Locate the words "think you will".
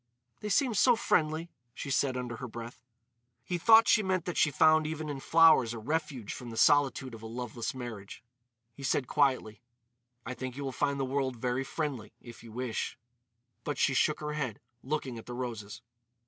10.33-10.71